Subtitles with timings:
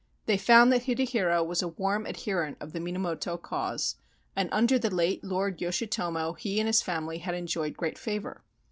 [0.25, 3.97] They found that Hidehira was a warm adherent of the Minamoto cause,
[4.35, 8.43] and under the late Lord Yoshitomo he and his family had enjoyed great favor.